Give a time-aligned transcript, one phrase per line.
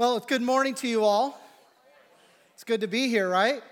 [0.00, 1.38] Well, it's good morning to you all.
[2.54, 3.62] It's good to be here, right?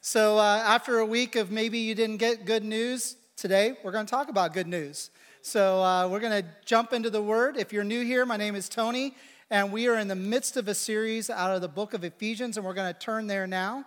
[0.00, 4.06] So, uh, after a week of maybe you didn't get good news, today we're going
[4.06, 5.10] to talk about good news.
[5.42, 7.56] So, uh, we're going to jump into the word.
[7.56, 9.16] If you're new here, my name is Tony,
[9.50, 12.56] and we are in the midst of a series out of the book of Ephesians,
[12.56, 13.84] and we're going to turn there now.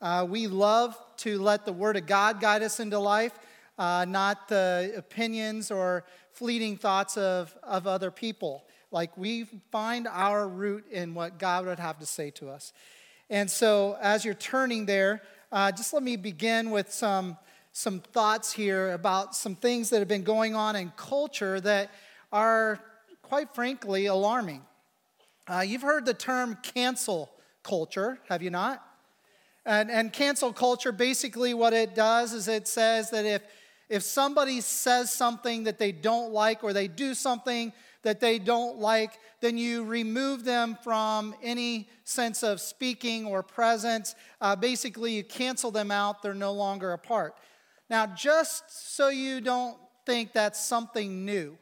[0.00, 3.38] Uh, we love to let the word of God guide us into life,
[3.78, 8.64] uh, not the opinions or fleeting thoughts of, of other people.
[8.90, 12.72] Like we find our root in what God would have to say to us.
[13.30, 17.36] And so, as you're turning there, uh, just let me begin with some,
[17.72, 21.90] some thoughts here about some things that have been going on in culture that
[22.32, 22.80] are,
[23.22, 24.62] quite frankly, alarming.
[25.46, 27.30] Uh, you've heard the term cancel
[27.62, 28.82] culture, have you not?
[29.66, 33.42] And, and cancel culture, basically, what it does is it says that if,
[33.90, 38.78] if somebody says something that they don't like or they do something that they don't
[38.78, 44.14] like, then you remove them from any sense of speaking or presence.
[44.40, 47.34] Uh, basically, you cancel them out, they're no longer a part.
[47.90, 49.76] Now, just so you don't
[50.06, 51.58] think that's something new,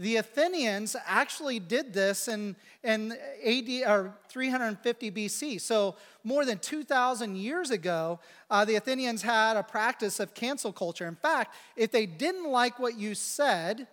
[0.00, 3.12] the Athenians actually did this in, in
[3.44, 5.60] AD or 350 BC.
[5.60, 8.18] So more than 2,000 years ago,
[8.48, 11.06] uh, the Athenians had a practice of cancel culture.
[11.06, 13.88] In fact, if they didn't like what you said,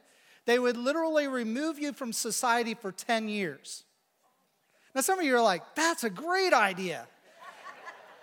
[0.47, 3.83] they would literally remove you from society for 10 years.
[4.95, 7.05] Now, some of you are like, that's a great idea.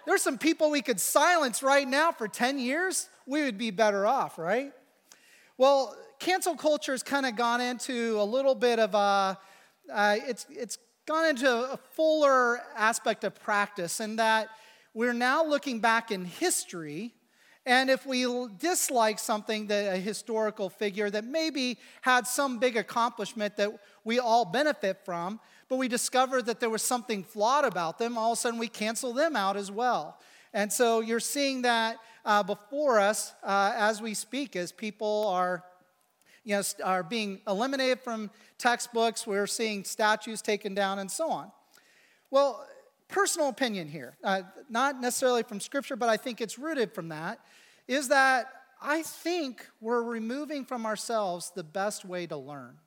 [0.06, 3.10] There's some people we could silence right now for 10 years.
[3.26, 4.72] We would be better off, right?
[5.58, 9.38] Well, cancel culture has kind of gone into a little bit of a,
[9.92, 14.48] uh, it's, it's gone into a fuller aspect of practice, in that
[14.94, 17.12] we're now looking back in history
[17.66, 18.26] and if we
[18.58, 23.70] dislike something, that a historical figure that maybe had some big accomplishment that
[24.04, 28.32] we all benefit from, but we discover that there was something flawed about them, all
[28.32, 30.18] of a sudden we cancel them out as well.
[30.52, 35.64] And so you're seeing that uh, before us uh, as we speak, as people are,
[36.44, 39.26] you know, are being eliminated from textbooks.
[39.26, 41.50] We're seeing statues taken down and so on.
[42.30, 42.66] Well,
[43.08, 47.40] personal opinion here, uh, not necessarily from Scripture, but I think it's rooted from that,
[47.86, 48.46] is that
[48.80, 52.78] I think we're removing from ourselves the best way to learn.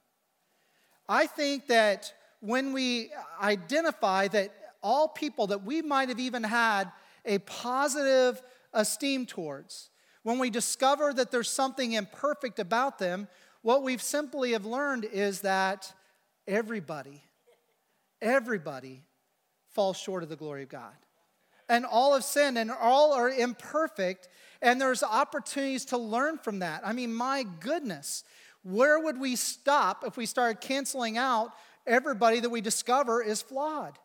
[1.09, 3.11] I think that when we
[3.41, 6.91] identify that all people that we might have even had
[7.25, 8.41] a positive
[8.73, 9.89] esteem towards,
[10.23, 13.27] when we discover that there's something imperfect about them,
[13.61, 15.93] what we've simply have learned is that
[16.47, 17.23] everybody,
[18.21, 19.03] everybody
[19.77, 20.95] falls short of the glory of God.
[21.69, 24.27] And all have sinned and all are imperfect,
[24.59, 26.81] and there's opportunities to learn from that.
[26.83, 28.23] I mean, my goodness,
[28.63, 31.51] where would we stop if we started canceling out
[31.85, 33.99] everybody that we discover is flawed?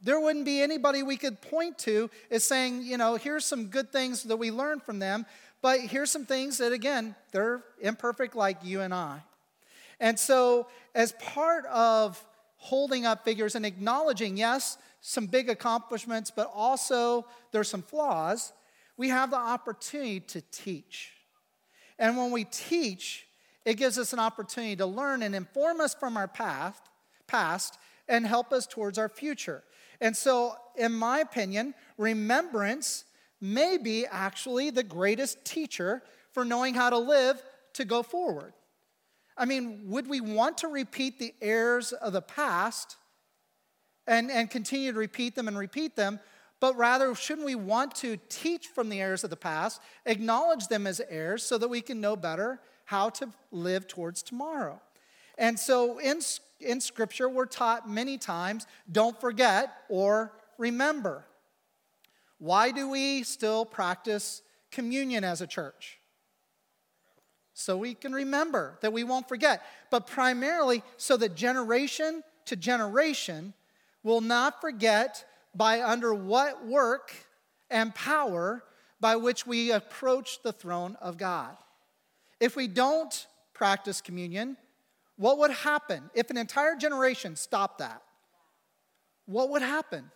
[0.00, 3.90] There wouldn't be anybody we could point to as saying, you know, here's some good
[3.90, 5.26] things that we learned from them,
[5.60, 9.22] but here's some things that, again, they're imperfect like you and I.
[9.98, 12.24] And so, as part of
[12.60, 18.52] holding up figures and acknowledging, yes, some big accomplishments, but also there's some flaws,
[18.96, 21.12] we have the opportunity to teach.
[21.98, 23.26] And when we teach,
[23.64, 26.82] it gives us an opportunity to learn and inform us from our past,
[27.26, 27.78] past
[28.08, 29.62] and help us towards our future.
[30.00, 33.04] And so, in my opinion, remembrance
[33.40, 37.42] may be actually the greatest teacher for knowing how to live
[37.74, 38.52] to go forward.
[39.36, 42.96] I mean, would we want to repeat the errors of the past
[44.06, 46.20] and, and continue to repeat them and repeat them?
[46.60, 50.86] But rather, shouldn't we want to teach from the errors of the past, acknowledge them
[50.86, 54.80] as errors so that we can know better how to live towards tomorrow?
[55.38, 56.20] And so in,
[56.60, 61.24] in Scripture, we're taught many times don't forget or remember.
[62.38, 66.00] Why do we still practice communion as a church?
[67.60, 73.52] so we can remember that we won't forget, but primarily so that generation to generation
[74.02, 75.24] will not forget
[75.54, 77.12] by under what work
[77.70, 78.64] and power
[79.00, 81.56] by which we approach the throne of God.
[82.38, 84.56] If we don't practice communion,
[85.16, 88.02] what would happen if an entire generation stopped that?
[89.26, 90.10] What would happen?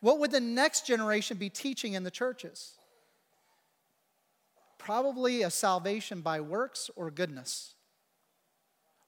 [0.00, 2.76] What would the next generation be teaching in the churches?
[4.86, 7.74] probably a salvation by works or goodness.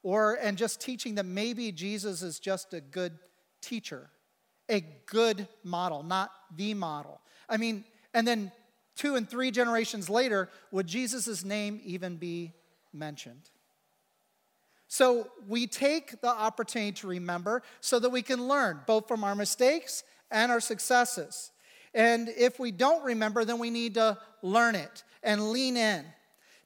[0.02, 3.16] Or, and just teaching that maybe Jesus is just a good
[3.60, 4.10] teacher,
[4.68, 7.20] a good model, not the model.
[7.48, 7.84] I mean,
[8.14, 8.52] and then
[8.96, 12.52] two and three generations later, would Jesus' name even be
[12.92, 13.50] mentioned?
[14.88, 19.34] So we take the opportunity to remember so that we can learn both from our
[19.34, 21.52] mistakes and our successes.
[21.94, 26.04] And if we don't remember, then we need to learn it and lean in.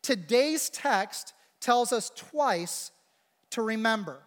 [0.03, 2.91] Today's text tells us twice
[3.50, 4.21] to remember.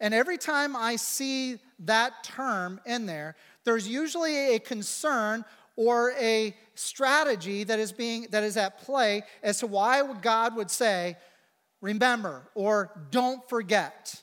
[0.00, 5.44] And every time I see that term in there, there's usually a concern
[5.76, 10.70] or a strategy that is being that is at play as to why God would
[10.70, 11.16] say,
[11.80, 14.22] remember or don't forget.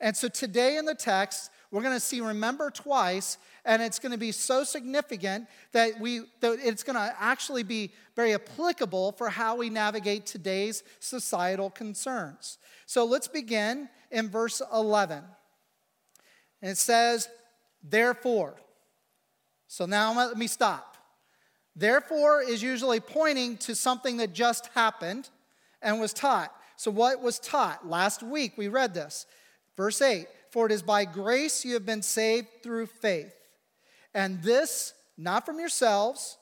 [0.00, 4.12] And so today in the text, we're going to see remember twice, and it's going
[4.12, 9.28] to be so significant that we that it's going to actually be very applicable for
[9.28, 12.58] how we navigate today's societal concerns.
[12.86, 15.22] So let's begin in verse 11.
[16.62, 17.28] And it says,
[17.82, 18.56] therefore.
[19.66, 20.96] So now let me stop.
[21.76, 25.28] Therefore is usually pointing to something that just happened
[25.80, 26.52] and was taught.
[26.76, 27.86] So, what was taught?
[27.86, 29.26] Last week we read this.
[29.76, 33.34] Verse 8 For it is by grace you have been saved through faith.
[34.14, 36.38] And this, not from yourselves,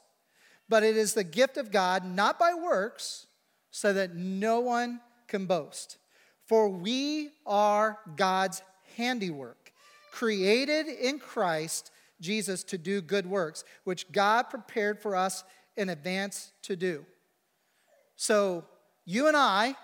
[0.69, 3.27] but it is the gift of God, not by works,
[3.71, 5.99] so that no one can boast.
[6.47, 8.63] For we are God's
[8.97, 9.73] handiwork,
[10.13, 15.45] created in Christ Jesus to do good works, which God prepared for us
[15.77, 17.05] in advance to do.
[18.17, 18.65] So,
[19.05, 19.77] you and I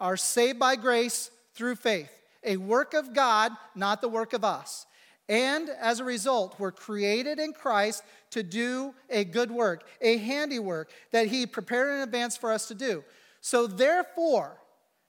[0.00, 2.10] are saved by grace through faith,
[2.42, 4.85] a work of God, not the work of us.
[5.28, 10.90] And as a result, we're created in Christ to do a good work, a handiwork
[11.10, 13.02] that He prepared in advance for us to do.
[13.40, 14.58] So, therefore,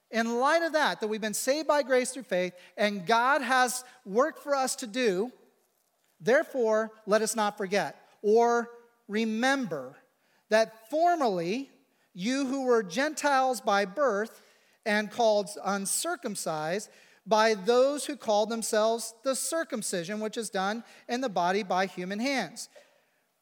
[0.10, 3.84] in light of that, that we've been saved by grace through faith and God has
[4.06, 5.32] work for us to do,
[6.20, 8.70] therefore, let us not forget or
[9.08, 9.96] remember
[10.50, 11.70] that formerly
[12.14, 14.42] you who were Gentiles by birth
[14.86, 16.90] and called uncircumcised
[17.28, 22.20] by those who call themselves the circumcision, which is done in the body by human
[22.20, 22.70] hands.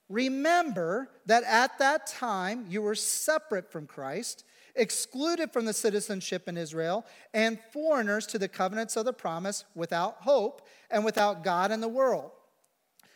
[0.09, 4.43] Remember that at that time you were separate from Christ,
[4.75, 10.17] excluded from the citizenship in Israel, and foreigners to the covenants of the promise, without
[10.21, 12.31] hope and without God in the world.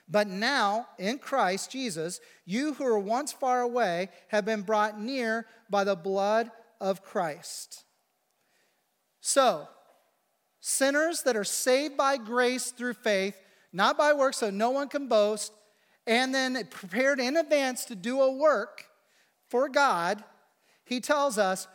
[0.07, 5.45] But now, in Christ Jesus, you who were once far away have been brought near
[5.69, 6.50] by the blood
[6.81, 7.83] of Christ.
[9.21, 9.68] So,
[10.59, 13.39] sinners that are saved by grace through faith,
[13.71, 15.53] not by works, so no one can boast,
[16.07, 18.85] and then prepared in advance to do a work
[19.50, 20.23] for God,
[20.85, 21.67] he tells us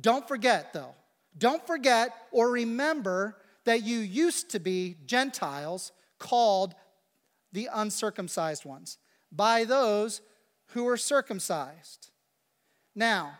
[0.00, 0.94] don't forget, though.
[1.36, 6.74] Don't forget or remember that you used to be Gentiles called
[7.52, 8.98] the uncircumcised ones
[9.30, 10.20] by those
[10.68, 12.10] who were circumcised.
[12.94, 13.38] Now,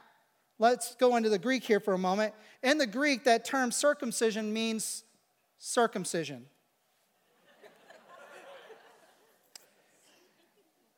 [0.63, 2.33] let's go into the Greek here for a moment.
[2.63, 5.03] In the Greek, that term circumcision means
[5.59, 6.47] circumcision.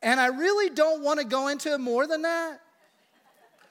[0.03, 2.61] and I really don't want to go into more than that.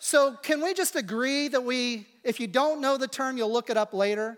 [0.01, 3.71] So, can we just agree that we, if you don't know the term, you'll look
[3.71, 4.37] it up later?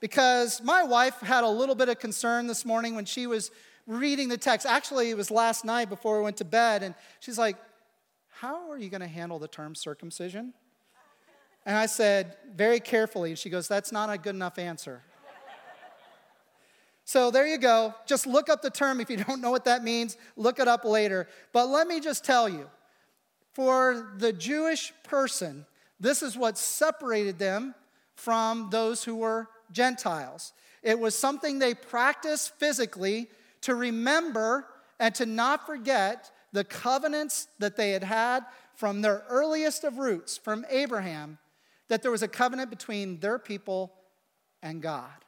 [0.00, 3.52] Because my wife had a little bit of concern this morning when she was
[3.86, 4.66] reading the text.
[4.66, 7.56] Actually, it was last night before we went to bed, and she's like,
[8.28, 10.52] How are you going to handle the term circumcision?
[11.66, 15.02] And I said, very carefully, and she goes, That's not a good enough answer.
[17.04, 17.94] so there you go.
[18.06, 19.00] Just look up the term.
[19.00, 21.28] If you don't know what that means, look it up later.
[21.52, 22.68] But let me just tell you
[23.52, 25.64] for the Jewish person,
[26.00, 27.74] this is what separated them
[28.14, 30.52] from those who were Gentiles.
[30.82, 33.28] It was something they practiced physically
[33.62, 34.66] to remember
[35.00, 38.44] and to not forget the covenants that they had had
[38.74, 41.38] from their earliest of roots, from Abraham,
[41.88, 43.92] that there was a covenant between their people
[44.62, 45.24] and God.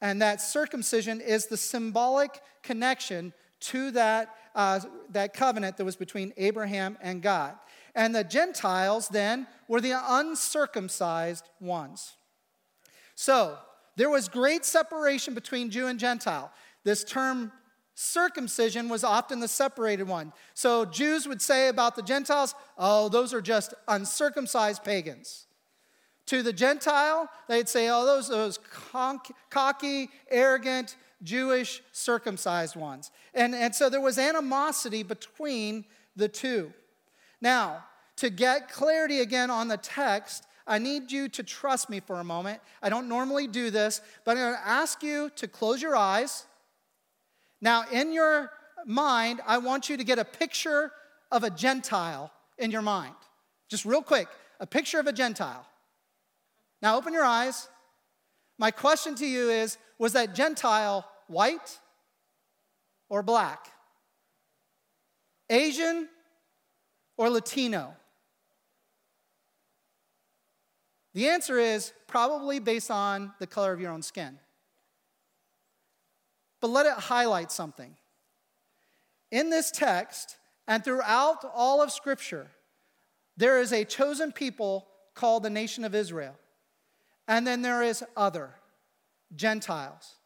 [0.00, 6.32] And that circumcision is the symbolic connection to that, uh, that covenant that was between
[6.36, 7.54] Abraham and God.
[7.94, 12.14] And the Gentiles then were the uncircumcised ones.
[13.14, 13.58] So
[13.96, 16.50] there was great separation between Jew and Gentile.
[16.84, 17.52] This term
[17.94, 20.32] circumcision was often the separated one.
[20.54, 25.46] So Jews would say about the Gentiles, oh, those are just uncircumcised pagans.
[26.26, 28.58] To the Gentile, they'd say, oh, those, those
[29.50, 33.10] cocky, arrogant, Jewish circumcised ones.
[33.34, 35.84] And, and so there was animosity between
[36.16, 36.72] the two.
[37.40, 37.84] Now,
[38.16, 42.24] to get clarity again on the text, I need you to trust me for a
[42.24, 42.60] moment.
[42.82, 46.46] I don't normally do this, but I'm going to ask you to close your eyes.
[47.60, 48.50] Now, in your
[48.86, 50.92] mind, I want you to get a picture
[51.32, 53.14] of a Gentile in your mind.
[53.68, 54.28] Just real quick,
[54.60, 55.66] a picture of a Gentile.
[56.82, 57.68] Now open your eyes.
[58.58, 61.78] My question to you is was that Gentile white
[63.08, 63.66] or black?
[65.48, 66.08] Asian
[67.16, 67.94] or Latino?
[71.12, 74.38] The answer is probably based on the color of your own skin.
[76.60, 77.96] But let it highlight something.
[79.30, 80.36] In this text
[80.68, 82.50] and throughout all of Scripture,
[83.36, 86.36] there is a chosen people called the nation of Israel.
[87.30, 88.50] And then there is other,
[89.36, 90.16] Gentiles.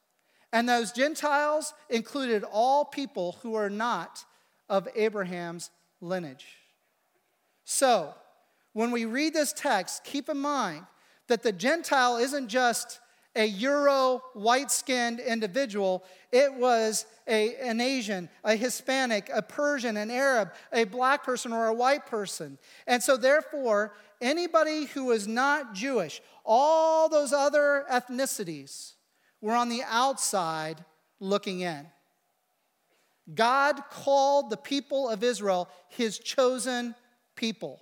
[0.54, 4.24] And those Gentiles included all people who are not
[4.70, 5.70] of Abraham's
[6.00, 6.46] lineage.
[7.64, 8.14] So,
[8.72, 10.86] when we read this text, keep in mind
[11.28, 13.00] that the Gentile isn't just
[13.36, 20.10] a Euro white skinned individual, it was a, an Asian, a Hispanic, a Persian, an
[20.10, 22.58] Arab, a black person, or a white person.
[22.86, 28.92] And so, therefore, anybody who was not Jewish, all those other ethnicities
[29.40, 30.84] were on the outside
[31.20, 31.86] looking in.
[33.34, 36.94] God called the people of Israel his chosen
[37.36, 37.80] people.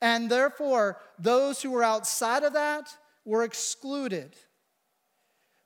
[0.00, 2.88] And therefore, those who were outside of that
[3.24, 4.36] were excluded.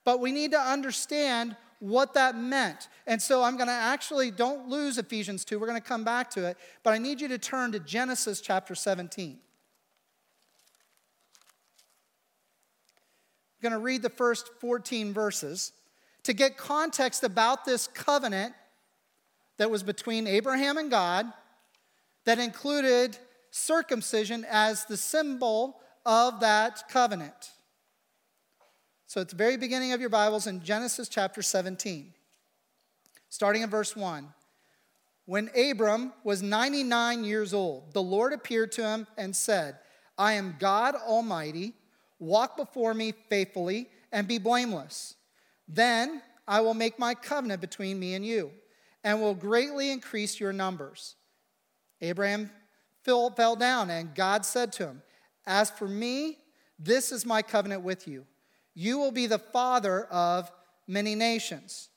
[0.05, 2.87] But we need to understand what that meant.
[3.09, 6.31] And so I'm going to actually, don't lose Ephesians 2, we're going to come back
[6.31, 9.31] to it, but I need you to turn to Genesis chapter 17.
[9.31, 9.39] I'm
[13.61, 15.73] going to read the first 14 verses
[16.23, 18.55] to get context about this covenant
[19.57, 21.27] that was between Abraham and God
[22.27, 23.19] that included
[23.51, 27.51] circumcision as the symbol of that covenant.
[29.13, 32.15] So at the very beginning of your Bibles in Genesis chapter 17,
[33.29, 34.27] starting in verse 1.
[35.27, 39.77] When Abram was 99 years old, the Lord appeared to him and said,
[40.17, 41.75] I am God Almighty.
[42.21, 45.17] Walk before me faithfully and be blameless.
[45.69, 48.51] Then I will make my covenant between me and you,
[49.05, 51.17] and will greatly increase your numbers.
[52.01, 52.49] Abraham
[53.03, 55.03] fell, down, and God said to him,
[55.45, 56.39] As for me,
[56.79, 58.25] this is my covenant with you.
[58.75, 60.51] You will be the father of
[60.87, 61.89] many nations.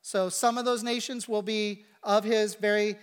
[0.00, 2.96] So some of those nations will be of his very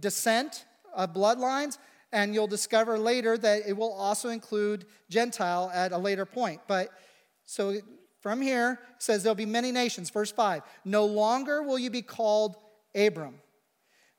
[0.00, 0.64] descent
[0.96, 1.78] bloodlines,
[2.12, 6.60] and you'll discover later that it will also include Gentile at a later point.
[6.66, 6.90] But
[7.44, 7.74] so
[8.20, 10.10] from here says there'll be many nations.
[10.10, 12.56] Verse 5 No longer will you be called
[12.94, 13.40] Abram,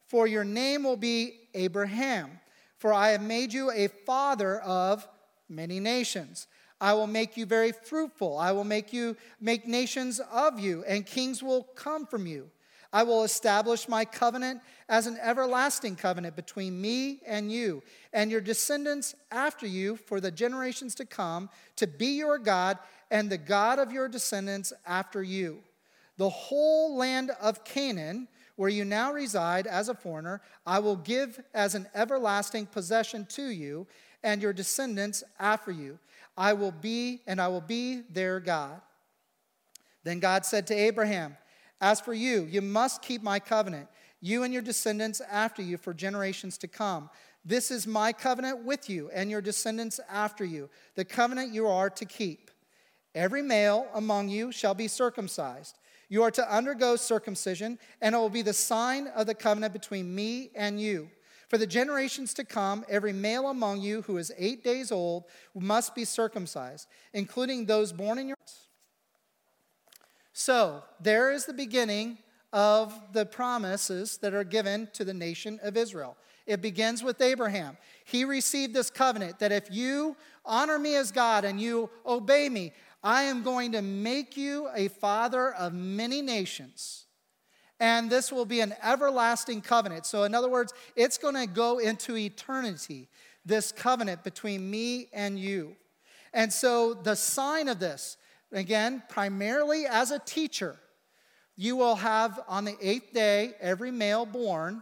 [0.05, 2.39] for your name will be Abraham,
[2.77, 5.07] for I have made you a father of
[5.49, 6.47] many nations.
[6.79, 8.37] I will make you very fruitful.
[8.37, 12.49] I will make you make nations of you, and kings will come from you.
[12.93, 18.41] I will establish my covenant as an everlasting covenant between me and you and your
[18.41, 22.77] descendants after you for the generations to come, to be your God
[23.11, 25.59] and the God of your descendants after you.
[26.17, 31.39] The whole land of Canaan, where you now reside as a foreigner, I will give
[31.53, 33.85] as an everlasting possession to you
[34.23, 35.99] and your descendants after you.
[36.37, 38.79] I will be, and I will be their God.
[40.03, 41.35] Then God said to Abraham,
[41.81, 43.87] As for you, you must keep my covenant,
[44.21, 47.09] you and your descendants after you for generations to come.
[47.43, 51.89] This is my covenant with you and your descendants after you, the covenant you are
[51.89, 52.51] to keep.
[53.15, 55.77] Every male among you shall be circumcised.
[56.09, 60.13] You are to undergo circumcision, and it will be the sign of the covenant between
[60.13, 61.09] me and you.
[61.47, 65.23] For the generations to come, every male among you who is eight days old
[65.55, 68.37] must be circumcised, including those born in your.
[70.33, 72.19] So, there is the beginning
[72.53, 76.15] of the promises that are given to the nation of Israel.
[76.45, 77.77] It begins with Abraham.
[78.05, 82.73] He received this covenant that if you honor me as God and you obey me,
[83.03, 87.06] I am going to make you a father of many nations.
[87.79, 90.05] And this will be an everlasting covenant.
[90.05, 93.07] So, in other words, it's going to go into eternity,
[93.45, 95.75] this covenant between me and you.
[96.33, 98.17] And so, the sign of this,
[98.51, 100.77] again, primarily as a teacher,
[101.55, 104.81] you will have on the eighth day, every male born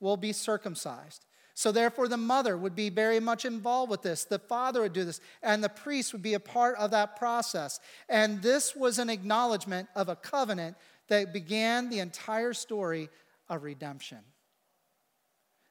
[0.00, 1.24] will be circumcised.
[1.54, 4.24] So, therefore, the mother would be very much involved with this.
[4.24, 7.80] The father would do this, and the priest would be a part of that process.
[8.08, 10.76] And this was an acknowledgement of a covenant
[11.08, 13.08] that began the entire story
[13.48, 14.18] of redemption.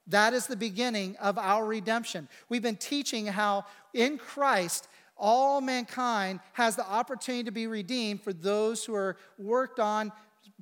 [0.07, 2.29] That is the beginning of our redemption.
[2.47, 4.87] We've been teaching how in Christ,
[5.17, 10.11] all mankind has the opportunity to be redeemed for those who are worked on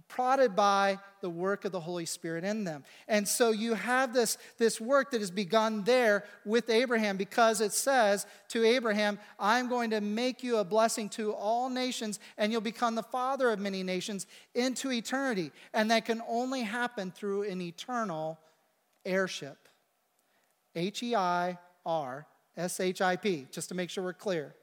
[0.08, 2.84] prodded by the work of the Holy Spirit in them.
[3.08, 7.74] And so you have this, this work that has begun there with Abraham because it
[7.74, 12.62] says to Abraham, I'm going to make you a blessing to all nations, and you'll
[12.62, 15.52] become the father of many nations into eternity.
[15.74, 18.40] And that can only happen through an eternal
[19.06, 19.58] heirship.
[20.76, 22.26] H E I R
[22.58, 24.56] S H I P, just to make sure we're clear.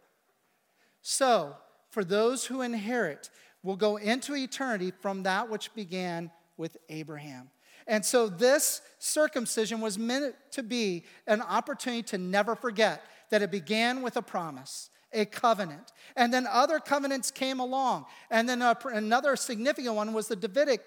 [1.02, 1.56] So,
[1.90, 3.30] for those who inherit,
[3.62, 7.50] will go into eternity from that which began with Abraham.
[7.86, 13.50] And so, this circumcision was meant to be an opportunity to never forget that it
[13.50, 15.92] began with a promise, a covenant.
[16.16, 18.06] And then other covenants came along.
[18.30, 20.86] And then another significant one was the Davidic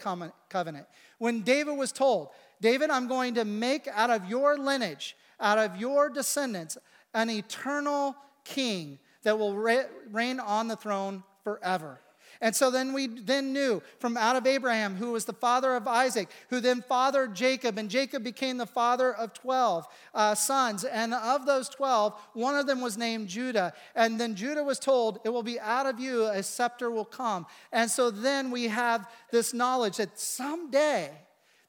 [0.50, 0.86] covenant.
[1.18, 2.30] When David was told,
[2.62, 6.77] David, I'm going to make out of your lineage, out of your descendants,
[7.13, 8.15] an eternal
[8.46, 12.00] king that will reign on the throne forever.
[12.44, 15.88] And so then we then knew from out of Abraham, who was the father of
[15.88, 20.84] Isaac, who then fathered Jacob, and Jacob became the father of 12 uh, sons.
[20.84, 23.72] And of those 12, one of them was named Judah.
[23.96, 27.46] And then Judah was told, It will be out of you, a scepter will come.
[27.72, 31.12] And so then we have this knowledge that someday,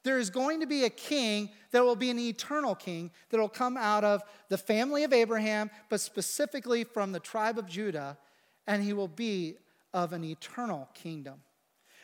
[0.02, 3.48] there is going to be a king that will be an eternal king that will
[3.48, 8.18] come out of the family of Abraham, but specifically from the tribe of Judah,
[8.66, 9.56] and he will be
[9.94, 11.36] of an eternal kingdom.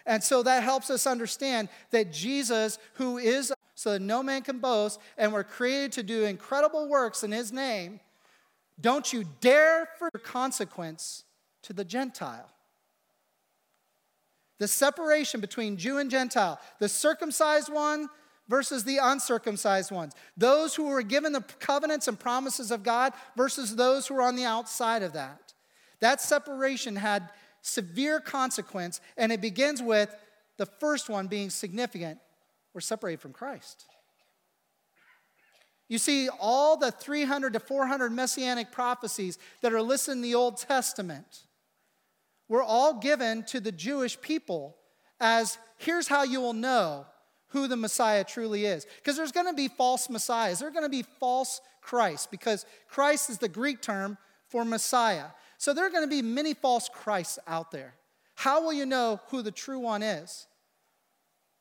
[0.07, 4.59] And so that helps us understand that Jesus, who is so that no man can
[4.59, 8.01] boast, and we're created to do incredible works in his name,
[8.81, 11.25] don't you dare for consequence
[11.63, 12.49] to the Gentile.
[14.59, 18.09] The separation between Jew and Gentile, the circumcised one
[18.49, 23.77] versus the uncircumcised ones, those who were given the covenants and promises of God versus
[23.77, 25.55] those who were on the outside of that.
[26.01, 27.31] That separation had
[27.63, 30.15] severe consequence, and it begins with
[30.57, 32.19] the first one being significant
[32.75, 33.87] we're separated from Christ.
[35.89, 40.57] You see, all the 300 to 400 messianic prophecies that are listed in the Old
[40.57, 41.47] Testament
[42.49, 44.77] were all given to the Jewish people
[45.19, 47.07] as here's how you will know
[47.49, 48.87] who the Messiah truly is.
[48.97, 52.67] Because there's going to be false messiahs, there are going to be false Christ, because
[52.89, 54.17] Christ is the Greek term
[54.49, 55.27] for Messiah.
[55.61, 57.93] So there are going to be many false Christs out there.
[58.35, 60.47] How will you know who the true one is?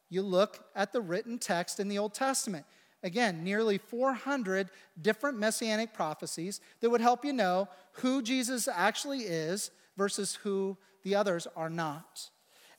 [0.09, 2.65] You look at the written text in the Old Testament.
[3.03, 4.69] Again, nearly 400
[5.01, 11.15] different messianic prophecies that would help you know who Jesus actually is versus who the
[11.15, 12.29] others are not.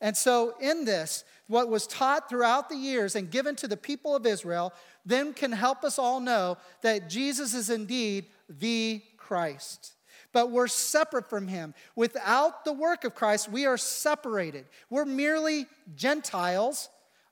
[0.00, 4.16] And so, in this, what was taught throughout the years and given to the people
[4.16, 4.72] of Israel
[5.04, 9.96] then can help us all know that Jesus is indeed the Christ
[10.32, 11.74] but we're separate from him.
[11.96, 14.66] Without the work of Christ, we are separated.
[14.88, 15.66] We're merely
[15.96, 16.88] Gentiles,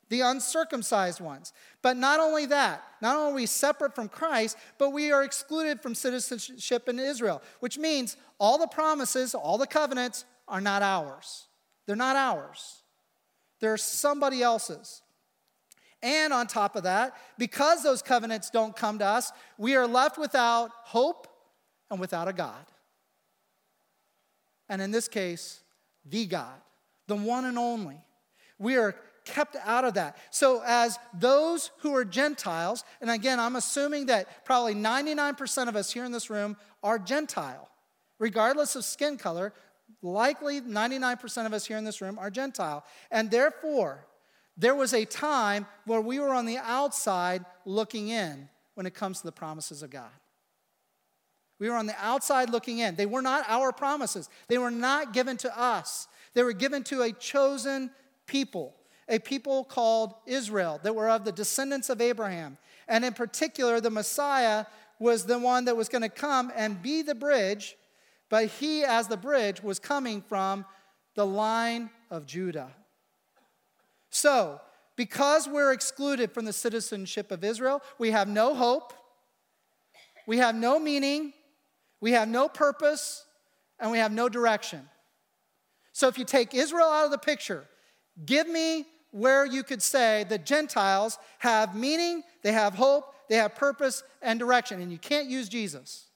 [0.08, 1.52] the uncircumcised ones.
[1.82, 5.80] But not only that, not only are we separate from Christ, but we are excluded
[5.80, 11.46] from citizenship in Israel, which means all the promises, all the covenants are not ours.
[11.86, 12.82] They're not ours,
[13.60, 15.02] they're somebody else's.
[16.00, 20.16] And on top of that, because those covenants don't come to us, we are left
[20.16, 21.26] without hope
[21.90, 22.64] and without a God
[24.68, 25.60] and in this case,
[26.04, 26.60] the God,
[27.06, 27.96] the one and only.
[28.58, 30.16] We are kept out of that.
[30.30, 35.92] So, as those who are Gentiles, and again, I'm assuming that probably 99% of us
[35.92, 37.68] here in this room are Gentile,
[38.18, 39.52] regardless of skin color,
[40.02, 42.84] likely 99% of us here in this room are Gentile.
[43.10, 44.06] And therefore,
[44.56, 49.20] there was a time where we were on the outside looking in when it comes
[49.20, 50.10] to the promises of God.
[51.58, 52.94] We were on the outside looking in.
[52.94, 56.08] They were not our promises, they were not given to us.
[56.34, 57.90] They were given to a chosen
[58.26, 58.76] people,
[59.08, 62.58] a people called Israel that were of the descendants of Abraham.
[62.86, 64.66] And in particular, the Messiah
[64.98, 67.76] was the one that was going to come and be the bridge,
[68.28, 70.64] but he, as the bridge, was coming from
[71.14, 72.70] the line of Judah.
[74.10, 74.60] So,
[74.96, 78.92] because we're excluded from the citizenship of Israel, we have no hope,
[80.26, 81.32] we have no meaning,
[82.00, 83.24] we have no purpose
[83.78, 84.88] and we have no direction.
[85.92, 87.66] So if you take Israel out of the picture,
[88.24, 93.54] give me where you could say the Gentiles have meaning, they have hope, they have
[93.54, 96.06] purpose and direction, and you can't use Jesus.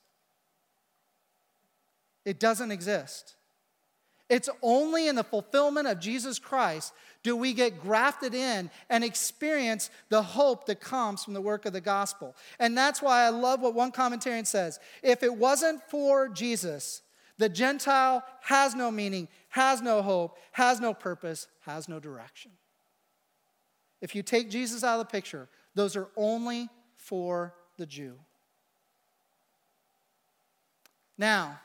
[2.25, 3.35] It doesn't exist.
[4.29, 6.93] It's only in the fulfillment of Jesus Christ
[7.23, 11.73] do we get grafted in and experience the hope that comes from the work of
[11.73, 12.35] the gospel.
[12.59, 14.79] And that's why I love what one commentarian says.
[15.01, 17.01] If it wasn't for Jesus,
[17.37, 22.51] the Gentile has no meaning, has no hope, has no purpose, has no direction.
[24.01, 28.19] if you take Jesus out of the picture, those are only for the Jew.
[31.17, 31.61] Now,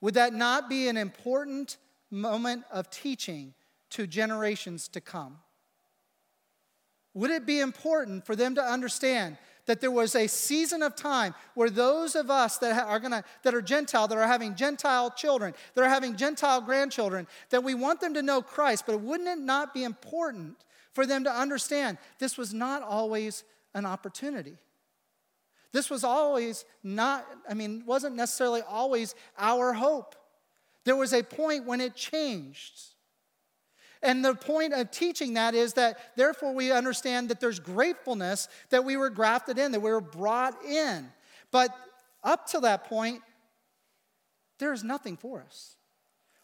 [0.00, 1.76] would that not be an important
[2.10, 3.54] moment of teaching
[3.94, 5.38] to generations to come?
[7.14, 11.34] Would it be important for them to understand that there was a season of time
[11.54, 15.54] where those of us that are gonna that are Gentile, that are having Gentile children,
[15.74, 19.38] that are having Gentile grandchildren, that we want them to know Christ, but wouldn't it
[19.38, 20.56] not be important
[20.92, 24.58] for them to understand this was not always an opportunity?
[25.72, 30.14] This was always not, I mean, wasn't necessarily always our hope.
[30.84, 32.93] There was a point when it changed.
[34.04, 38.84] And the point of teaching that is that therefore we understand that there's gratefulness that
[38.84, 41.10] we were grafted in, that we were brought in.
[41.50, 41.74] But
[42.22, 43.22] up to that point,
[44.58, 45.76] there is nothing for us.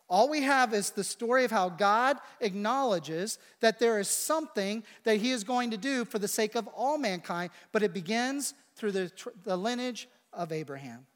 [0.09, 5.19] All we have is the story of how God acknowledges that there is something that
[5.19, 8.93] He is going to do for the sake of all mankind, but it begins through
[8.93, 9.13] the,
[9.45, 11.07] the lineage of Abraham.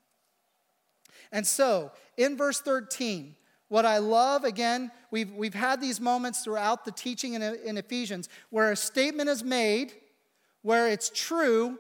[1.32, 3.34] And so, in verse 13,
[3.74, 8.28] what I love, again, we've, we've had these moments throughout the teaching in, in Ephesians
[8.50, 9.92] where a statement is made,
[10.62, 11.76] where it's true,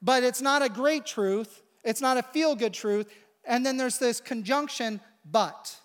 [0.00, 3.12] but it's not a great truth, it's not a feel good truth.
[3.44, 5.80] And then there's this conjunction, but.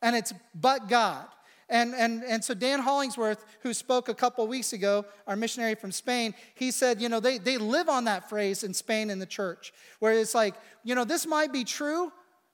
[0.00, 1.26] And it's but God.
[1.68, 5.92] And, and, and so Dan Hollingsworth, who spoke a couple weeks ago, our missionary from
[5.92, 9.26] Spain, he said, you know, they, they live on that phrase in Spain in the
[9.26, 12.10] church, where it's like, you know, this might be true,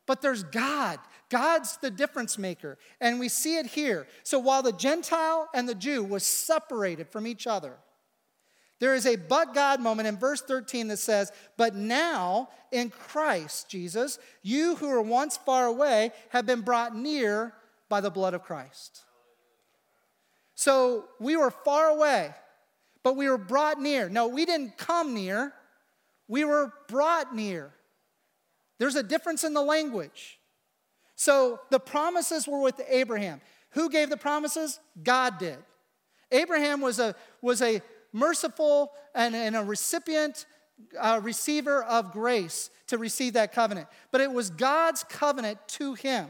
[0.06, 0.98] but there's God.
[1.30, 2.76] God's the difference maker.
[3.00, 4.06] And we see it here.
[4.24, 7.76] So while the Gentile and the Jew was separated from each other,
[8.80, 13.68] there is a but God moment in verse 13 that says, But now in Christ
[13.68, 17.54] Jesus, you who were once far away have been brought near
[17.88, 19.02] by the blood of Christ.
[20.54, 22.34] So we were far away,
[23.02, 24.08] but we were brought near.
[24.08, 25.52] No, we didn't come near,
[26.26, 27.72] we were brought near.
[28.78, 30.39] There's a difference in the language.
[31.20, 33.42] So the promises were with Abraham.
[33.72, 34.80] Who gave the promises?
[35.02, 35.58] God did.
[36.32, 40.46] Abraham was a, was a merciful and, and a recipient,
[40.98, 43.88] uh, receiver of grace to receive that covenant.
[44.10, 46.26] But it was God's covenant to him.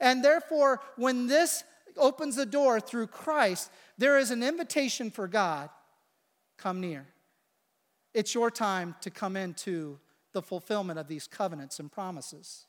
[0.00, 1.62] And therefore, when this
[1.98, 5.68] opens the door through Christ, there is an invitation for God
[6.56, 7.04] come near.
[8.14, 9.98] It's your time to come into
[10.32, 12.64] the fulfillment of these covenants and promises.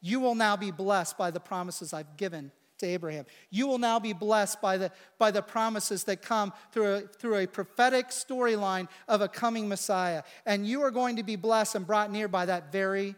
[0.00, 3.26] You will now be blessed by the promises I've given to Abraham.
[3.50, 7.36] You will now be blessed by the, by the promises that come through a, through
[7.36, 10.22] a prophetic storyline of a coming Messiah.
[10.46, 13.16] And you are going to be blessed and brought near by that very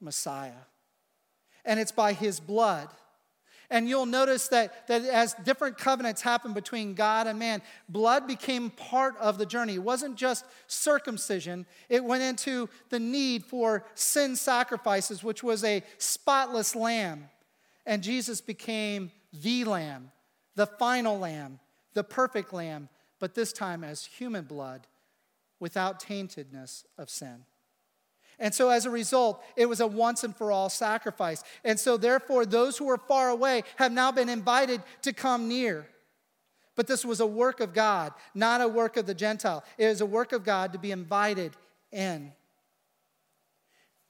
[0.00, 0.52] Messiah.
[1.64, 2.88] And it's by his blood
[3.70, 8.70] and you'll notice that, that as different covenants happened between God and man, blood became
[8.70, 9.74] part of the journey.
[9.74, 15.82] It wasn't just circumcision, it went into the need for sin sacrifices, which was a
[15.98, 17.28] spotless lamb.
[17.84, 20.12] And Jesus became the lamb,
[20.54, 21.58] the final lamb,
[21.94, 24.86] the perfect lamb, but this time as human blood
[25.60, 27.44] without taintedness of sin.
[28.38, 31.42] And so, as a result, it was a once and for all sacrifice.
[31.64, 35.88] And so, therefore, those who are far away have now been invited to come near.
[36.76, 39.64] But this was a work of God, not a work of the Gentile.
[39.76, 41.52] It is a work of God to be invited
[41.90, 42.32] in.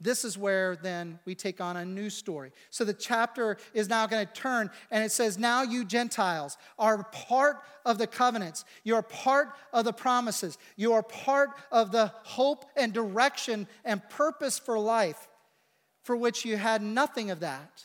[0.00, 2.52] This is where then we take on a new story.
[2.70, 7.02] So the chapter is now going to turn and it says, Now you Gentiles are
[7.04, 8.64] part of the covenants.
[8.84, 10.56] You're part of the promises.
[10.76, 15.28] You are part of the hope and direction and purpose for life
[16.04, 17.84] for which you had nothing of that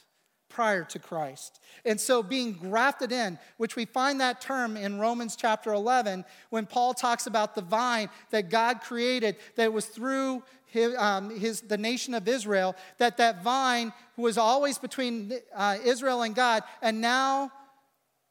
[0.53, 1.59] prior to Christ.
[1.83, 6.65] And so being grafted in, which we find that term in Romans chapter 11 when
[6.65, 11.77] Paul talks about the vine that God created that was through his, um, his, the
[11.77, 17.51] nation of Israel, that that vine was always between uh, Israel and God, and now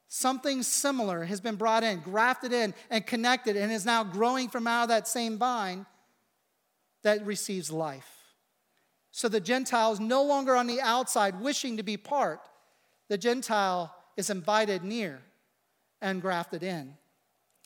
[0.08, 4.66] something similar has been brought in, grafted in, and connected, and is now growing from
[4.66, 5.86] out of that same vine
[7.02, 8.21] that receives life.
[9.12, 12.40] So the Gentile is no longer on the outside wishing to be part.
[13.08, 15.20] The Gentile is invited near
[16.00, 16.94] and grafted in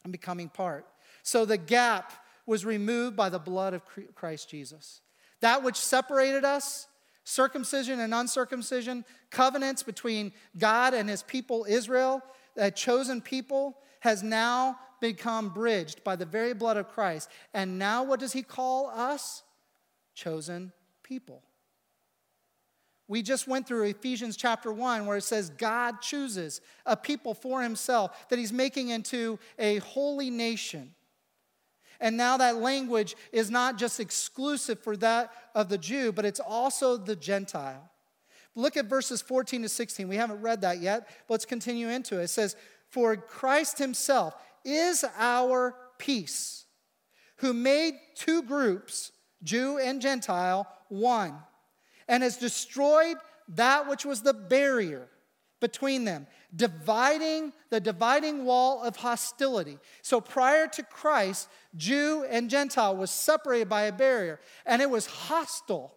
[0.03, 0.85] and becoming part.
[1.23, 2.13] So the gap
[2.47, 3.83] was removed by the blood of
[4.15, 5.01] Christ Jesus.
[5.41, 6.89] That which separated us,
[7.23, 12.23] circumcision and uncircumcision, covenants between God and his people Israel,
[12.57, 17.29] a chosen people, has now become bridged by the very blood of Christ.
[17.55, 19.43] And now, what does he call us?
[20.15, 20.73] Chosen
[21.07, 21.43] people.
[23.09, 27.63] We just went through Ephesians chapter 1 where it says God chooses a people for
[27.63, 30.93] himself that he's making into a holy nation.
[32.01, 36.41] And now that language is not just exclusive for that of the Jew, but it's
[36.41, 37.91] also the Gentile.
[38.55, 40.09] Look at verses 14 to 16.
[40.09, 42.25] We haven't read that yet, but let's continue into it.
[42.25, 42.57] It says,
[42.91, 46.65] For Christ himself is our peace,
[47.37, 51.35] who made two groups, Jew and Gentile, one,
[52.09, 53.17] and has destroyed
[53.49, 55.09] that which was the barrier
[55.61, 59.79] between them, dividing the dividing wall of hostility.
[60.03, 65.07] So prior to Christ, Jew and Gentile was separated by a barrier, and it was
[65.07, 65.95] hostile.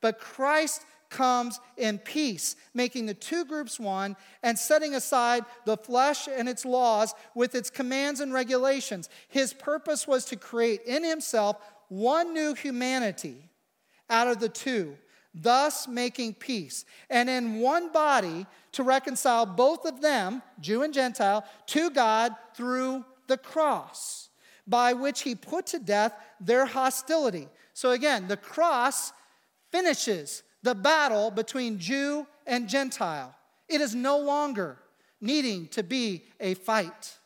[0.00, 6.28] But Christ comes in peace, making the two groups one and setting aside the flesh
[6.28, 9.08] and its laws with its commands and regulations.
[9.28, 11.56] His purpose was to create in himself
[11.88, 13.49] one new humanity
[14.10, 14.96] out of the two
[15.34, 21.44] thus making peace, and in one body to reconcile both of them, Jew and Gentile,
[21.66, 24.28] to God through the cross,
[24.66, 27.48] by which he put to death their hostility.
[27.74, 29.12] So again, the cross
[29.70, 33.34] finishes the battle between Jew and Gentile.
[33.68, 34.78] It is no longer
[35.20, 37.16] needing to be a fight.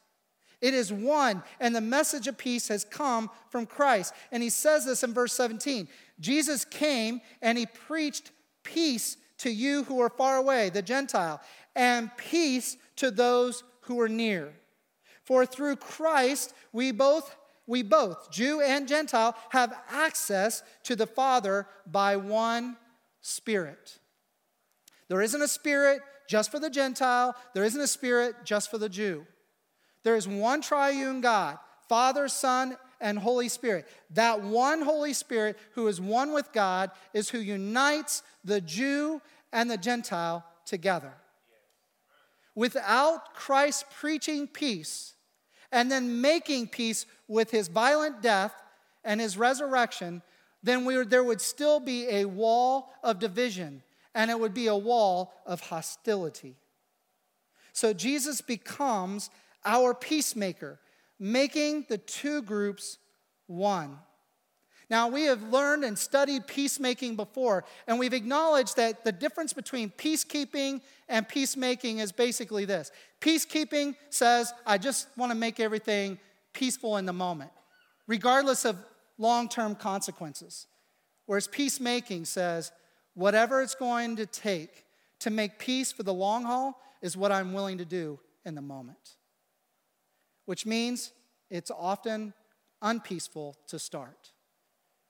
[0.60, 4.14] It is one, and the message of peace has come from Christ.
[4.32, 5.88] And he says this in verse 17
[6.20, 8.30] Jesus came and he preached
[8.62, 11.40] peace to you who are far away, the Gentile,
[11.74, 14.52] and peace to those who are near.
[15.22, 21.66] For through Christ we both we both, Jew and Gentile, have access to the Father
[21.86, 22.76] by one
[23.22, 23.98] Spirit.
[25.08, 28.88] There isn't a spirit just for the Gentile, there isn't a spirit just for the
[28.88, 29.26] Jew.
[30.02, 33.86] There is one triune God, Father, Son, and Holy Spirit.
[34.14, 39.20] That one Holy Spirit who is one with God is who unites the Jew
[39.52, 41.12] and the Gentile together.
[42.54, 45.12] Without Christ preaching peace
[45.70, 48.54] and then making peace with his violent death
[49.04, 50.22] and his resurrection,
[50.62, 53.82] then we, there would still be a wall of division
[54.14, 56.56] and it would be a wall of hostility.
[57.74, 59.28] So Jesus becomes
[59.62, 60.78] our peacemaker
[61.24, 62.98] making the two groups
[63.46, 63.98] one.
[64.90, 69.88] Now, we have learned and studied peacemaking before, and we've acknowledged that the difference between
[69.88, 72.90] peacekeeping and peacemaking is basically this
[73.22, 76.18] peacekeeping says, I just want to make everything
[76.52, 77.52] peaceful in the moment,
[78.06, 78.76] regardless of
[79.16, 80.66] long term consequences.
[81.24, 82.70] Whereas peacemaking says,
[83.14, 84.84] whatever it's going to take
[85.20, 88.60] to make peace for the long haul is what I'm willing to do in the
[88.60, 89.16] moment
[90.46, 91.12] which means
[91.50, 92.34] it's often
[92.82, 94.32] unpeaceful to start.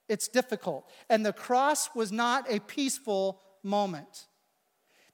[0.07, 0.89] It's difficult.
[1.09, 4.27] And the cross was not a peaceful moment.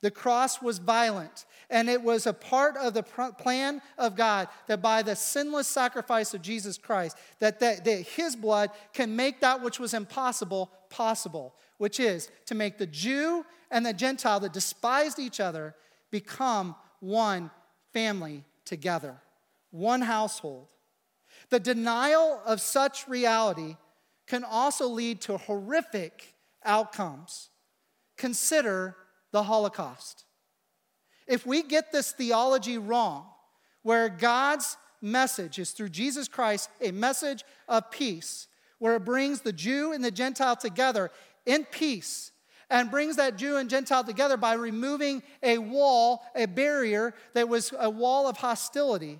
[0.02, 4.82] The cross was violent, and it was a part of the plan of God that
[4.82, 9.62] by the sinless sacrifice of Jesus Christ, that, that, that his blood can make that
[9.62, 15.20] which was impossible possible, which is to make the Jew and the Gentile that despised
[15.20, 15.76] each other
[16.10, 17.52] become one
[17.94, 19.22] family together
[19.72, 20.68] one household.
[21.50, 23.78] The denial of such reality
[24.28, 27.50] can also lead to horrific outcomes.
[28.18, 28.96] Consider
[29.32, 30.26] the Holocaust.
[31.28, 33.26] If we get this theology wrong,
[33.84, 38.48] where God's message is through Jesus Christ a message of peace,
[38.80, 41.12] where it brings the Jew and the Gentile together
[41.46, 42.32] in peace,
[42.70, 47.74] and brings that Jew and Gentile together by removing a wall, a barrier that was
[47.78, 49.20] a wall of hostility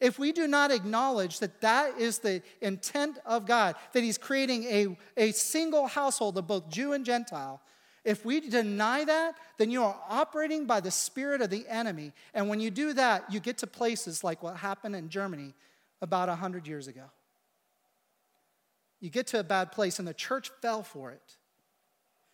[0.00, 4.64] if we do not acknowledge that that is the intent of God, that He's creating
[4.64, 7.60] a, a single household of both Jew and Gentile,
[8.04, 12.12] if we deny that, then you are operating by the spirit of the enemy.
[12.34, 15.54] And when you do that, you get to places like what happened in Germany
[16.00, 17.02] about 100 years ago.
[19.00, 21.36] You get to a bad place, and the church fell for it.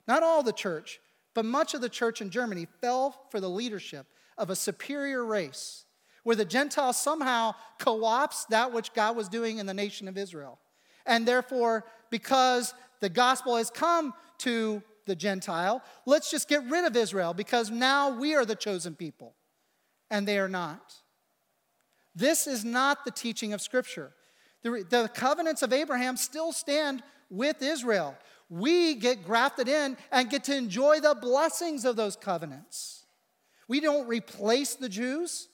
[0.06, 1.00] Not all the church,
[1.32, 5.86] but much of the church in Germany fell for the leadership of a superior race
[6.22, 10.16] where the Gentiles somehow co opts that which God was doing in the nation of
[10.16, 10.58] Israel.
[11.06, 16.96] And therefore, because the gospel has come to the Gentile, let's just get rid of
[16.96, 19.34] Israel because now we are the chosen people
[20.10, 20.94] and they are not.
[22.14, 24.12] This is not the teaching of Scripture.
[24.62, 28.16] The, the covenants of Abraham still stand with Israel.
[28.48, 33.06] We get grafted in and get to enjoy the blessings of those covenants.
[33.66, 35.48] We don't replace the Jews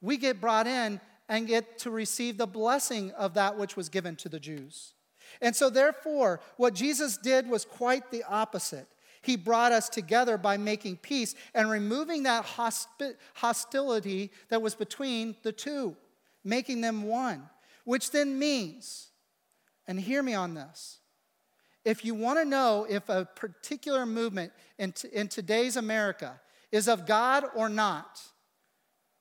[0.00, 4.16] we get brought in and get to receive the blessing of that which was given
[4.16, 4.94] to the Jews.
[5.40, 8.88] And so, therefore, what Jesus did was quite the opposite.
[9.20, 15.36] He brought us together by making peace and removing that hospi- hostility that was between
[15.42, 15.96] the two,
[16.44, 17.48] making them one,
[17.84, 19.08] which then means,
[19.86, 21.00] and hear me on this,
[21.84, 26.88] if you want to know if a particular movement in, t- in today's America is
[26.88, 28.20] of God or not,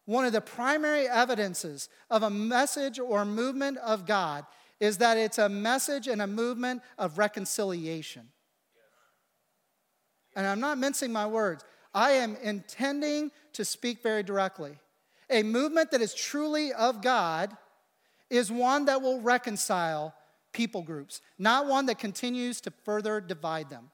[0.08, 4.46] one of the primary evidences of a message or movement of God
[4.80, 8.30] is that it's a message and a movement of reconciliation.
[10.34, 14.78] And I'm not mincing my words, I am intending to speak very directly.
[15.30, 17.58] A movement that is truly of God
[18.30, 20.16] is one that will reconcile
[20.54, 23.92] people groups, not one that continues to further divide them.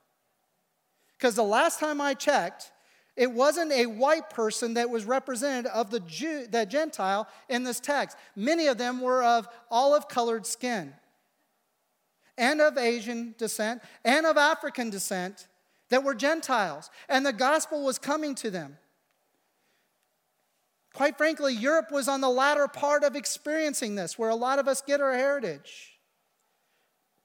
[1.17, 2.71] Because the last time I checked,
[3.15, 7.79] it wasn't a white person that was represented of the Jew, the Gentile in this
[7.79, 8.17] text.
[8.35, 10.93] Many of them were of olive colored skin
[12.37, 15.47] and of Asian descent and of African descent
[15.89, 18.77] that were Gentiles, and the gospel was coming to them.
[20.93, 24.67] Quite frankly, Europe was on the latter part of experiencing this, where a lot of
[24.67, 25.92] us get our heritage.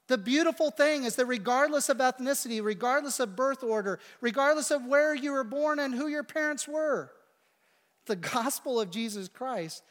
[0.09, 5.13] The beautiful thing is that regardless of ethnicity, regardless of birth order, regardless of where
[5.13, 7.11] you were born and who your parents were,
[8.07, 9.83] the gospel of Jesus Christ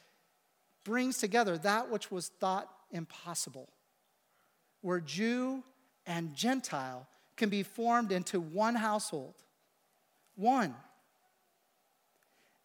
[0.83, 3.69] brings together that which was thought impossible,
[4.81, 5.63] where Jew
[6.05, 9.37] and Gentile can be formed into one household.
[10.35, 10.75] One.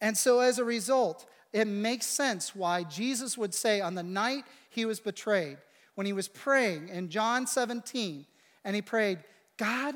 [0.00, 4.42] And so, as a result, it makes sense why Jesus would say on the night
[4.70, 5.58] he was betrayed,
[5.94, 8.26] when he was praying in John 17,
[8.64, 9.18] and he prayed,
[9.56, 9.94] God,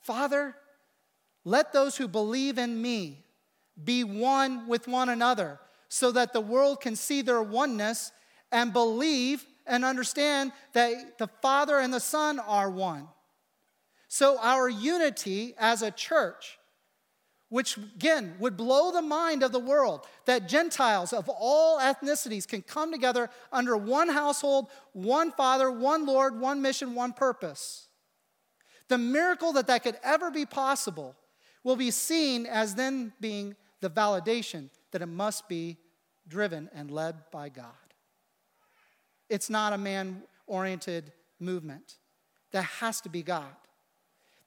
[0.00, 0.56] Father,
[1.44, 3.24] let those who believe in me
[3.82, 8.12] be one with one another, so that the world can see their oneness
[8.52, 13.08] and believe and understand that the Father and the Son are one.
[14.08, 16.58] So, our unity as a church
[17.50, 22.62] which again would blow the mind of the world that Gentiles of all ethnicities can
[22.62, 27.88] come together under one household, one Father, one Lord, one mission, one purpose.
[28.88, 31.16] The miracle that that could ever be possible
[31.62, 35.76] will be seen as then being the validation that it must be
[36.28, 37.66] driven and led by God.
[39.28, 41.96] It's not a man oriented movement,
[42.52, 43.54] that has to be God.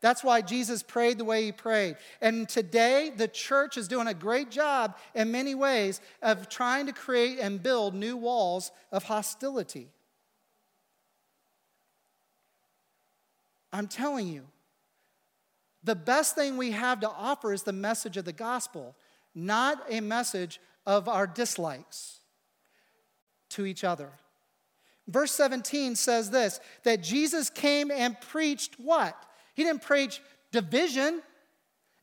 [0.03, 1.95] That's why Jesus prayed the way he prayed.
[2.19, 6.91] And today, the church is doing a great job in many ways of trying to
[6.91, 9.87] create and build new walls of hostility.
[13.71, 14.43] I'm telling you,
[15.85, 18.97] the best thing we have to offer is the message of the gospel,
[19.33, 22.19] not a message of our dislikes
[23.51, 24.09] to each other.
[25.07, 29.15] Verse 17 says this that Jesus came and preached what?
[29.53, 31.21] He didn't preach division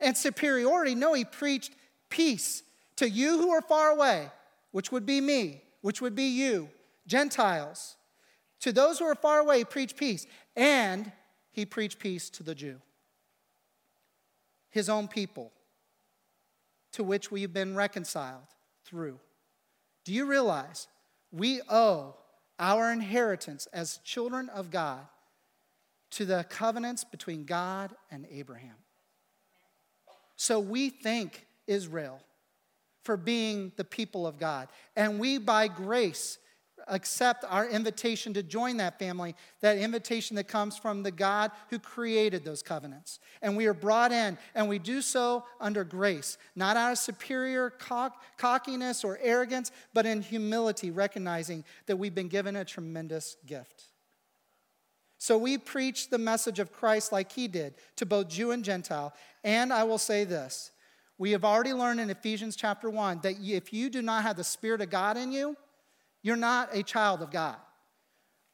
[0.00, 0.94] and superiority.
[0.94, 1.72] No, he preached
[2.08, 2.62] peace
[2.96, 4.30] to you who are far away,
[4.72, 6.68] which would be me, which would be you,
[7.06, 7.96] Gentiles.
[8.60, 10.26] To those who are far away, he preached peace.
[10.54, 11.10] And
[11.52, 12.80] he preached peace to the Jew,
[14.70, 15.52] his own people,
[16.92, 18.46] to which we've been reconciled
[18.84, 19.18] through.
[20.04, 20.88] Do you realize
[21.32, 22.14] we owe
[22.58, 25.06] our inheritance as children of God
[26.10, 28.76] to the covenants between God and Abraham.
[30.36, 32.20] So we thank Israel
[33.04, 34.68] for being the people of God.
[34.96, 36.38] And we, by grace,
[36.88, 41.78] accept our invitation to join that family, that invitation that comes from the God who
[41.78, 43.20] created those covenants.
[43.42, 47.70] And we are brought in, and we do so under grace, not out of superior
[47.70, 53.89] cock- cockiness or arrogance, but in humility, recognizing that we've been given a tremendous gift.
[55.20, 59.12] So we preach the message of Christ like he did to both Jew and Gentile.
[59.44, 60.70] And I will say this
[61.18, 64.44] we have already learned in Ephesians chapter 1 that if you do not have the
[64.44, 65.56] Spirit of God in you,
[66.22, 67.56] you're not a child of God.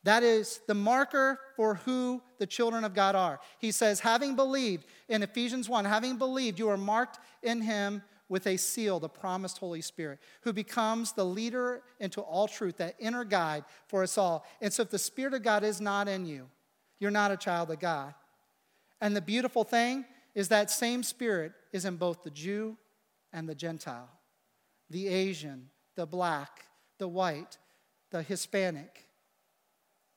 [0.03, 3.39] That is the marker for who the children of God are.
[3.61, 8.49] He says, having believed, in Ephesians 1, having believed, you are marked in him with
[8.49, 13.25] a seal, the promised Holy Spirit, who becomes the leader into all truth, that inner
[13.25, 14.45] guide for us all.
[14.61, 16.49] And so if the Spirit of God is not in you,
[16.99, 18.15] you're not a child of God.
[19.01, 22.77] And the beautiful thing is that same spirit is in both the Jew
[23.33, 24.11] and the Gentile,
[24.91, 26.67] the Asian, the black,
[26.99, 27.59] the white,
[28.11, 29.09] the Hispanic,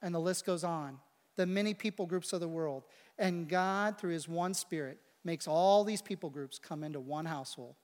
[0.01, 0.99] and the list goes on.
[1.35, 2.83] The many people groups of the world.
[3.17, 7.75] And God, through his one spirit, makes all these people groups come into one household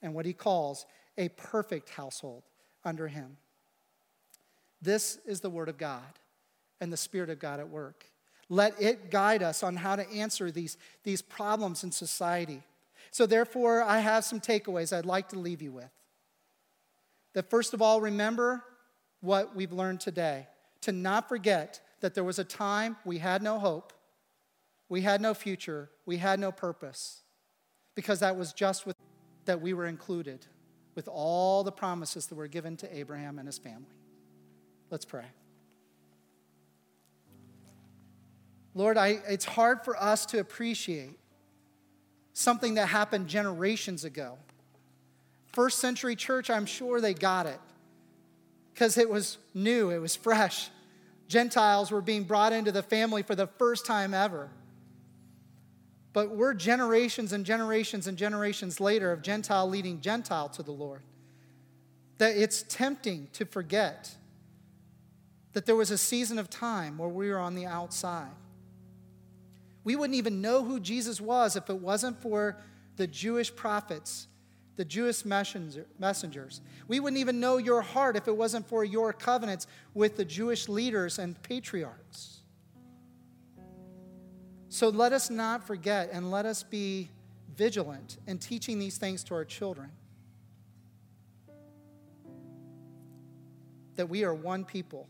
[0.00, 0.86] and what he calls
[1.16, 2.42] a perfect household
[2.84, 3.36] under him.
[4.80, 6.18] This is the word of God
[6.80, 8.06] and the Spirit of God at work.
[8.48, 12.62] Let it guide us on how to answer these, these problems in society.
[13.10, 15.90] So, therefore, I have some takeaways I'd like to leave you with.
[17.34, 18.64] That first of all, remember
[19.20, 20.46] what we've learned today.
[20.82, 23.92] To not forget that there was a time we had no hope,
[24.88, 27.22] we had no future, we had no purpose,
[27.94, 28.96] because that was just with,
[29.44, 30.44] that we were included
[30.94, 33.86] with all the promises that were given to Abraham and his family.
[34.90, 35.24] Let's pray.
[38.74, 41.18] Lord, I, it's hard for us to appreciate
[42.32, 44.38] something that happened generations ago.
[45.52, 47.60] First century church, I'm sure they got it
[48.72, 50.70] because it was new, it was fresh.
[51.28, 54.50] Gentiles were being brought into the family for the first time ever.
[56.12, 61.02] But we're generations and generations and generations later of Gentile leading Gentile to the Lord.
[62.18, 64.14] That it's tempting to forget
[65.54, 68.30] that there was a season of time where we were on the outside.
[69.84, 72.56] We wouldn't even know who Jesus was if it wasn't for
[72.96, 74.28] the Jewish prophets,
[74.76, 76.60] the Jewish messengers.
[76.86, 80.68] We wouldn't even know your heart if it wasn't for your covenants with the Jewish
[80.68, 82.38] leaders and patriarchs.
[84.68, 87.10] So let us not forget and let us be
[87.56, 89.90] vigilant in teaching these things to our children.
[93.96, 95.08] That we are one people,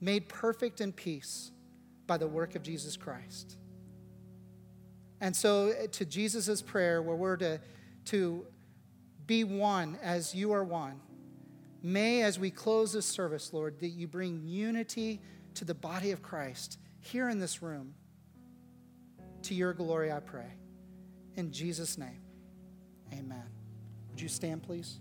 [0.00, 1.52] made perfect in peace
[2.08, 3.56] by the work of Jesus Christ.
[5.20, 7.60] And so, uh, to Jesus' prayer, where we're to,
[8.06, 8.46] to
[9.26, 11.00] be one as you are one,
[11.82, 15.20] may, as we close this service, Lord, that you bring unity
[15.54, 17.94] to the body of Christ here in this room.
[19.42, 20.54] To your glory, I pray.
[21.36, 22.20] In Jesus' name,
[23.12, 23.44] amen.
[24.10, 24.98] Would you stand, please?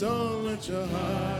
[0.00, 1.33] Don't let your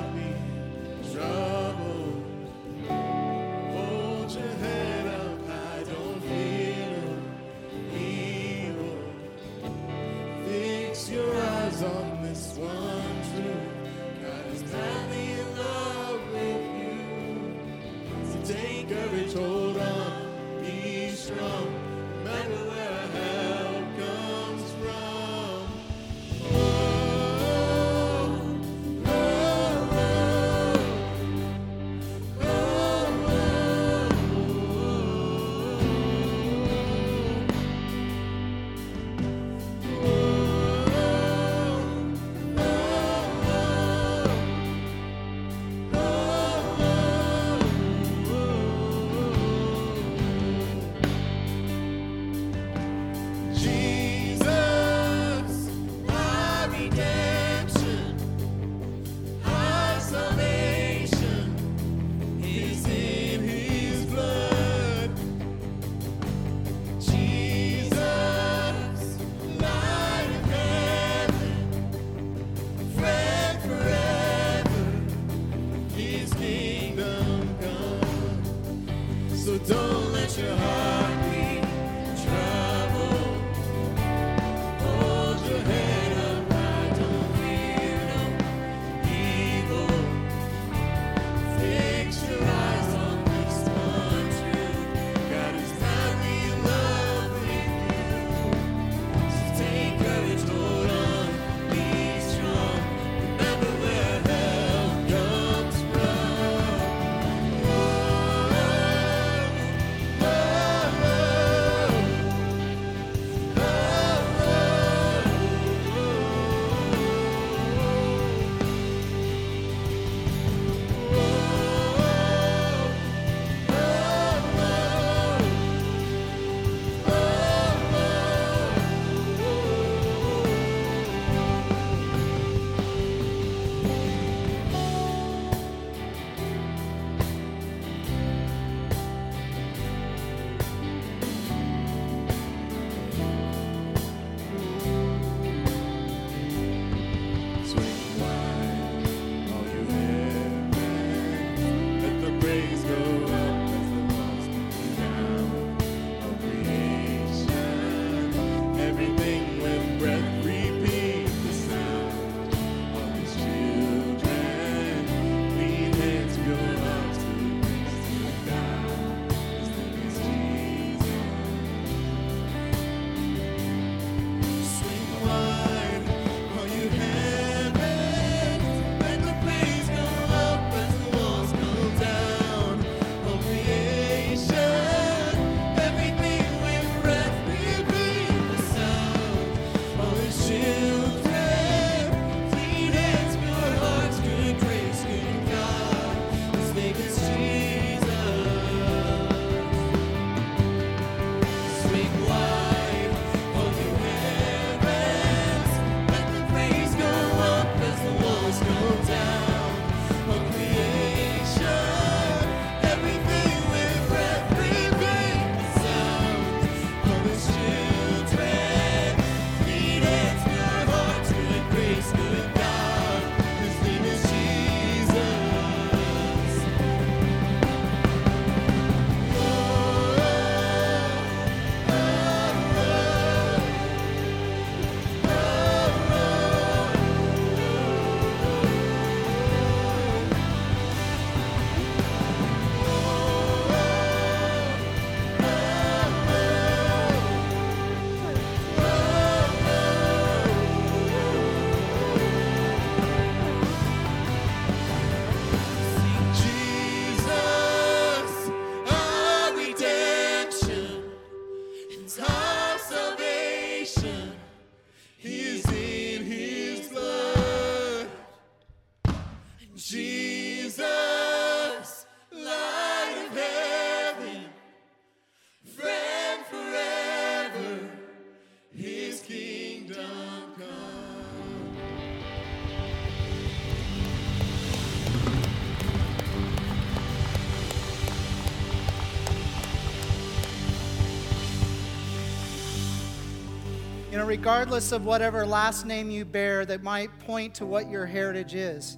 [294.24, 298.54] know, regardless of whatever last name you bear that might point to what your heritage
[298.54, 298.96] is,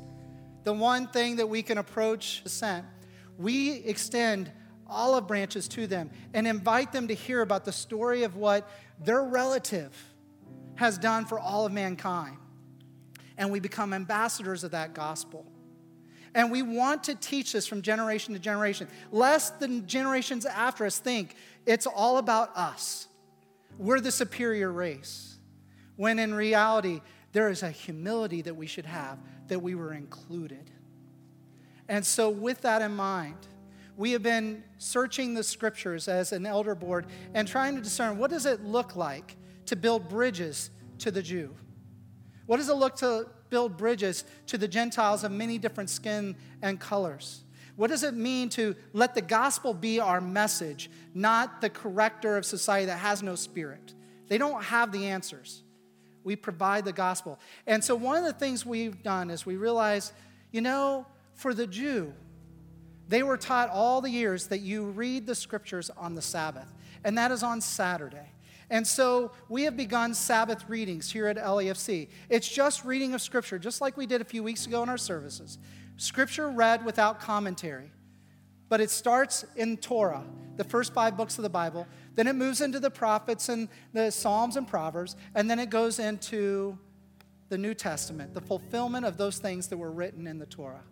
[0.64, 2.84] the one thing that we can approach descent,
[3.36, 4.50] we extend
[4.86, 8.68] olive branches to them and invite them to hear about the story of what
[9.02, 9.92] their relative
[10.76, 12.36] has done for all of mankind.
[13.36, 15.44] And we become ambassadors of that gospel.
[16.34, 20.98] And we want to teach this from generation to generation, lest the generations after us
[20.98, 23.08] think it's all about us.
[23.78, 25.38] We're the superior race.
[25.96, 27.00] When in reality,
[27.32, 29.18] there is a humility that we should have
[29.48, 30.70] that we were included.
[31.88, 33.36] And so, with that in mind,
[33.96, 38.30] we have been searching the scriptures as an elder board and trying to discern what
[38.30, 41.54] does it look like to build bridges to the Jew?
[42.46, 46.78] What does it look to build bridges to the Gentiles of many different skin and
[46.78, 47.42] colors?
[47.76, 52.44] What does it mean to let the gospel be our message, not the corrector of
[52.46, 53.94] society that has no spirit?
[54.28, 55.62] They don't have the answers.
[56.24, 57.38] We provide the gospel.
[57.66, 60.12] And so, one of the things we've done is we realize,
[60.50, 62.12] you know, for the Jew,
[63.08, 66.72] they were taught all the years that you read the scriptures on the Sabbath,
[67.04, 68.32] and that is on Saturday.
[68.68, 72.08] And so we have begun Sabbath readings here at LAFC.
[72.28, 74.98] It's just reading of Scripture, just like we did a few weeks ago in our
[74.98, 75.58] services.
[75.96, 77.90] Scripture read without commentary.
[78.68, 80.24] But it starts in Torah,
[80.56, 81.86] the first five books of the Bible.
[82.14, 85.16] Then it moves into the prophets and the Psalms and Proverbs.
[85.34, 86.78] And then it goes into
[87.48, 90.82] the New Testament, the fulfillment of those things that were written in the Torah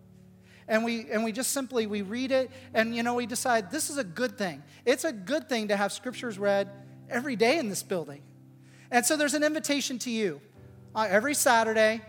[0.68, 3.90] and we and we just simply we read it and you know we decide this
[3.90, 6.70] is a good thing it's a good thing to have scriptures read
[7.10, 8.22] every day in this building
[8.90, 10.40] and so there's an invitation to you
[10.94, 12.00] uh, every saturday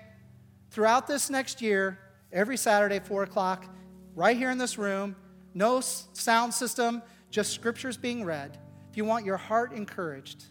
[0.71, 1.99] throughout this next year
[2.35, 3.65] every saturday 4 o'clock
[4.13, 5.15] right here in this room.
[5.53, 8.59] No sound system just scriptures being read.
[8.91, 10.45] If you want your heart encouraged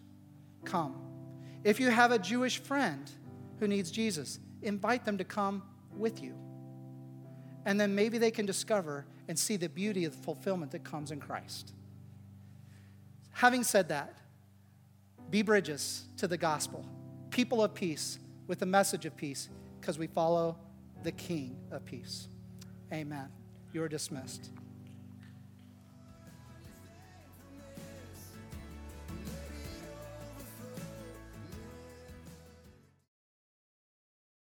[0.64, 0.96] come.
[1.62, 3.08] If you have a jewish friend
[3.60, 5.62] who needs jesus invite them to come
[5.96, 6.34] with you.
[7.66, 11.10] And then maybe they can discover and see the beauty of the fulfillment that comes
[11.10, 11.72] in Christ.
[13.30, 14.18] Having said that,
[15.30, 16.84] be bridges to the gospel,
[17.30, 19.48] people of peace with the message of peace,
[19.80, 20.58] because we follow
[21.04, 22.28] the King of peace.
[22.92, 23.28] Amen.
[23.72, 24.50] You are dismissed.